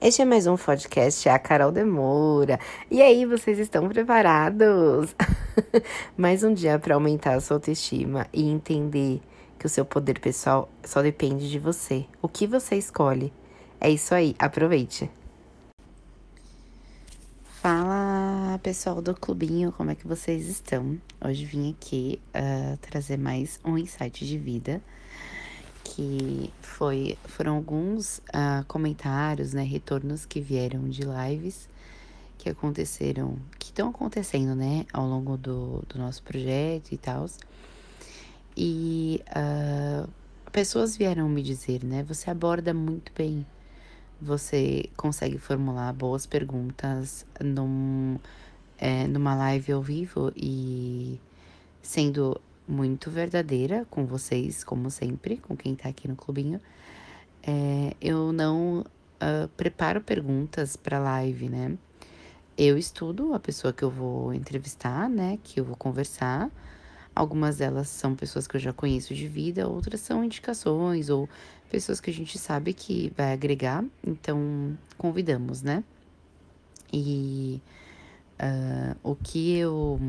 [0.00, 2.60] Este é mais um podcast, é a Carol Demora.
[2.88, 5.12] E aí, vocês estão preparados?
[6.16, 9.20] mais um dia para aumentar a sua autoestima e entender
[9.58, 12.06] que o seu poder pessoal só depende de você.
[12.22, 13.32] O que você escolhe?
[13.80, 15.10] É isso aí, aproveite.
[17.60, 20.96] Fala pessoal do clubinho, como é que vocês estão?
[21.20, 24.80] Hoje vim aqui uh, trazer mais um insight de vida
[25.94, 31.68] que foi, foram alguns uh, comentários, né, retornos que vieram de lives
[32.36, 37.26] que aconteceram, que estão acontecendo, né, ao longo do, do nosso projeto e tal.
[38.56, 40.08] E uh,
[40.50, 43.46] pessoas vieram me dizer, né, você aborda muito bem,
[44.20, 48.18] você consegue formular boas perguntas num,
[48.76, 51.20] é, numa live ao vivo e
[51.80, 56.60] sendo muito verdadeira com vocês, como sempre, com quem tá aqui no clubinho.
[57.42, 61.76] É, eu não uh, preparo perguntas para live, né?
[62.56, 65.38] Eu estudo a pessoa que eu vou entrevistar, né?
[65.42, 66.50] Que eu vou conversar.
[67.14, 71.28] Algumas delas são pessoas que eu já conheço de vida, outras são indicações ou
[71.70, 73.84] pessoas que a gente sabe que vai agregar.
[74.06, 75.82] Então, convidamos, né?
[76.92, 77.60] E
[78.40, 80.00] uh, o que eu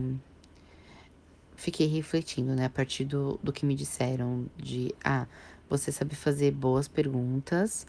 [1.59, 5.27] fiquei refletindo, né, a partir do, do que me disseram de, ah,
[5.69, 7.85] você sabe fazer boas perguntas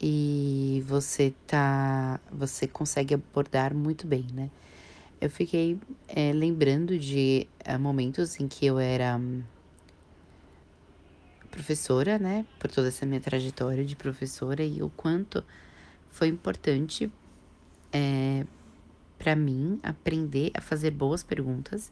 [0.00, 4.48] e você tá, você consegue abordar muito bem, né?
[5.20, 9.42] Eu fiquei é, lembrando de é, momentos em que eu era hum,
[11.50, 15.44] professora, né, por toda essa minha trajetória de professora e o quanto
[16.10, 17.10] foi importante
[17.92, 18.46] é,
[19.18, 21.90] para mim aprender a fazer boas perguntas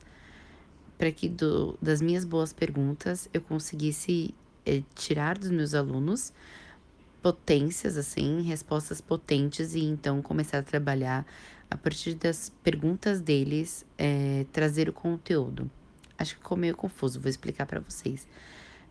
[0.98, 4.34] para que do, das minhas boas perguntas eu conseguisse
[4.66, 6.32] é, tirar dos meus alunos
[7.22, 11.24] potências, assim, respostas potentes e então começar a trabalhar
[11.70, 15.70] a partir das perguntas deles, é, trazer o conteúdo.
[16.18, 18.26] Acho que ficou meio confuso, vou explicar para vocês.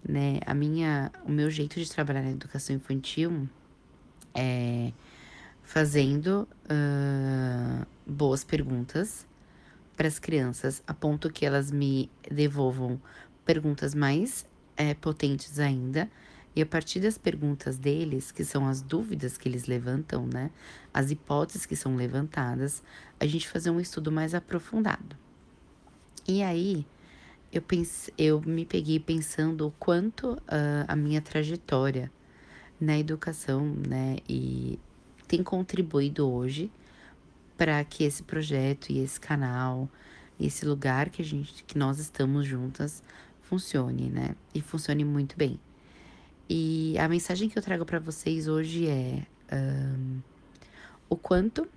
[0.07, 0.40] Né?
[0.46, 3.50] A minha, o meu jeito de trabalhar na educação infantil
[4.34, 4.94] é
[5.63, 9.25] fazendo uh, boas perguntas
[9.97, 13.02] para as crianças, a ponto que elas me devolvam
[13.44, 14.46] perguntas mais
[14.78, 16.09] é, potentes ainda.
[16.56, 20.50] E a partir das perguntas deles, que são as dúvidas que eles levantam, né?
[20.94, 22.84] As hipóteses que são levantadas,
[23.19, 25.16] a gente fazer um estudo mais aprofundado.
[26.28, 26.85] E aí,
[27.52, 32.12] eu, pense, eu me peguei pensando o quanto uh, a minha trajetória
[32.79, 34.18] na educação, né?
[34.28, 34.79] E
[35.28, 36.72] tem contribuído hoje
[37.57, 39.90] para que esse projeto e esse canal,
[40.40, 43.01] esse lugar que a gente, que nós estamos juntas,
[43.41, 44.35] funcione, né?
[44.53, 45.59] E funcione muito bem.
[46.50, 50.22] E a mensagem que eu trago para vocês hoje é um,
[51.09, 51.67] o quanto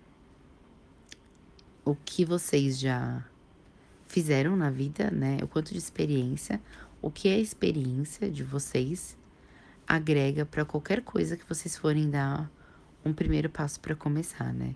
[1.84, 3.24] o que vocês já
[4.06, 5.38] fizeram na vida, né?
[5.42, 6.60] O quanto de experiência,
[7.00, 9.16] o que a experiência de vocês
[9.86, 12.50] agrega para qualquer coisa que vocês forem dar
[13.04, 14.74] um primeiro passo para começar, né?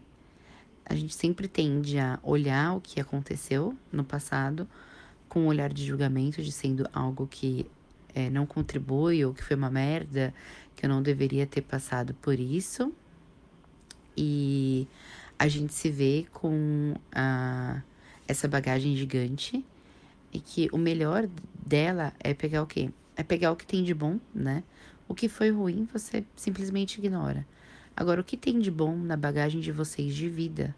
[0.84, 4.68] A gente sempre tende a olhar o que aconteceu no passado
[5.28, 7.66] com um olhar de julgamento, de sendo algo que
[8.14, 10.32] é, não contribui ou que foi uma merda,
[10.76, 12.92] que eu não deveria ter passado por isso.
[14.16, 14.86] E
[15.38, 17.82] a gente se vê com a,
[18.28, 19.64] essa bagagem gigante
[20.32, 21.28] e que o melhor
[21.66, 22.90] dela é pegar o quê?
[23.16, 24.62] É pegar o que tem de bom, né?
[25.08, 27.46] O que foi ruim você simplesmente ignora.
[27.96, 30.74] Agora, o que tem de bom na bagagem de vocês de vida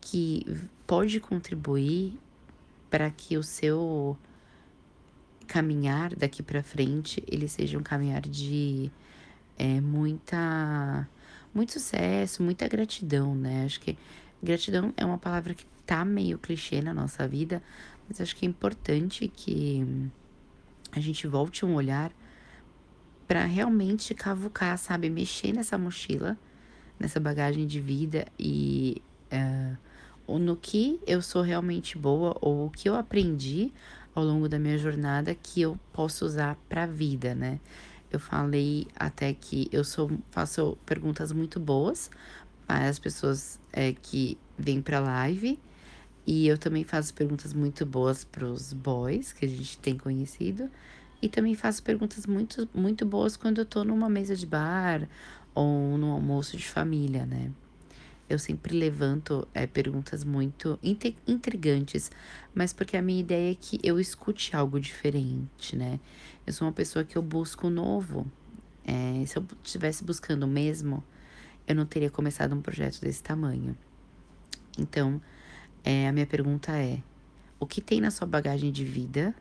[0.00, 0.46] que
[0.86, 2.18] pode contribuir
[2.90, 4.16] para que o seu
[5.46, 8.90] caminhar daqui para frente ele seja um caminhar de
[9.58, 11.08] é, muita
[11.54, 13.64] muito sucesso, muita gratidão, né?
[13.64, 13.96] Acho que
[14.42, 17.62] gratidão é uma palavra que tá meio clichê na nossa vida,
[18.08, 20.10] mas acho que é importante que
[20.90, 22.10] a gente volte um olhar
[23.26, 25.08] para realmente cavucar, sabe?
[25.10, 26.36] Mexer nessa mochila,
[26.98, 32.88] nessa bagagem de vida e uh, no que eu sou realmente boa ou o que
[32.88, 33.72] eu aprendi
[34.14, 37.58] ao longo da minha jornada que eu posso usar para a vida, né?
[38.10, 42.10] Eu falei até que eu sou faço perguntas muito boas
[42.66, 45.58] para as pessoas é, que vêm para live
[46.26, 50.70] e eu também faço perguntas muito boas para os boys que a gente tem conhecido
[51.24, 55.08] e também faço perguntas muito, muito boas quando eu tô numa mesa de bar
[55.54, 57.50] ou num almoço de família, né?
[58.28, 60.78] Eu sempre levanto é, perguntas muito
[61.26, 62.10] intrigantes,
[62.54, 65.98] mas porque a minha ideia é que eu escute algo diferente, né?
[66.46, 68.30] Eu sou uma pessoa que eu busco novo.
[68.84, 71.02] É, se eu estivesse buscando o mesmo,
[71.66, 73.74] eu não teria começado um projeto desse tamanho.
[74.78, 75.22] Então,
[75.82, 77.00] é, a minha pergunta é:
[77.58, 79.34] o que tem na sua bagagem de vida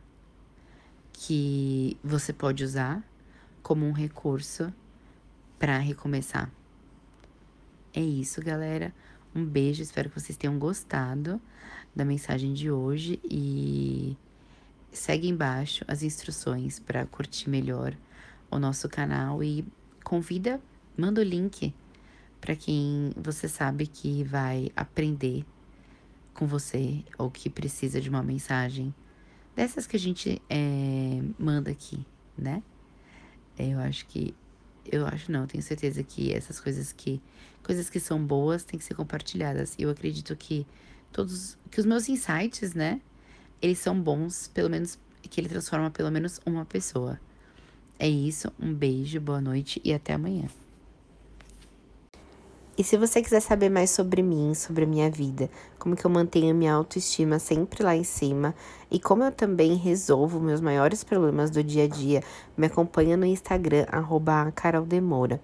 [1.14, 3.02] que você pode usar
[3.62, 4.74] como um recurso
[5.58, 6.52] para recomeçar?
[7.94, 8.94] É isso, galera.
[9.34, 11.40] Um beijo, espero que vocês tenham gostado
[11.96, 14.18] da mensagem de hoje e
[14.92, 17.96] segue embaixo as instruções para curtir melhor
[18.50, 19.66] o nosso canal e
[20.04, 20.60] convida,
[20.98, 21.74] manda o link
[22.42, 25.46] para quem você sabe que vai aprender
[26.34, 28.94] com você ou que precisa de uma mensagem
[29.56, 32.06] dessas que a gente é, manda aqui,
[32.38, 32.64] né?
[33.58, 34.34] Eu acho que
[34.92, 37.22] eu acho não, tenho certeza que essas coisas que
[37.62, 39.76] coisas que são boas têm que ser compartilhadas.
[39.80, 40.66] Eu acredito que
[41.12, 43.00] todos que os meus insights, né,
[43.62, 47.20] eles são bons, pelo menos que ele transforma pelo menos uma pessoa.
[47.98, 50.48] É isso, um beijo, boa noite e até amanhã.
[52.76, 55.48] E se você quiser saber mais sobre mim, sobre a minha vida,
[55.78, 58.56] como que eu mantenho a minha autoestima sempre lá em cima
[58.90, 62.24] e como eu também resolvo meus maiores problemas do dia a dia,
[62.58, 63.86] me acompanha no Instagram,
[64.56, 65.40] caroldemora.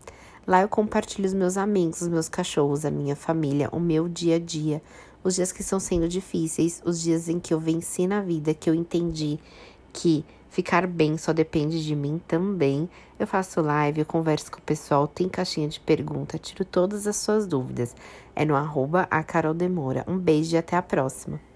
[0.47, 4.37] Lá eu compartilho os meus amigos, os meus cachorros, a minha família, o meu dia
[4.37, 4.81] a dia,
[5.23, 8.67] os dias que estão sendo difíceis, os dias em que eu venci na vida, que
[8.67, 9.37] eu entendi
[9.93, 12.89] que ficar bem só depende de mim também.
[13.17, 17.17] Eu faço live, eu converso com o pessoal, tem caixinha de pergunta, tiro todas as
[17.17, 17.95] suas dúvidas.
[18.35, 20.03] É no arroba a Carol Demora.
[20.07, 21.48] Um beijo e até a próxima.